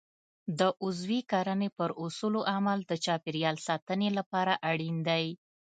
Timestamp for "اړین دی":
4.69-5.25